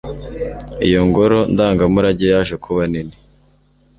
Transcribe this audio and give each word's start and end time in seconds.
Iyo 0.87 1.01
ngoro 1.07 1.37
ndangamurage 1.53 2.25
yaje 2.33 2.55
kuba 2.63 2.83
nini 2.91 3.15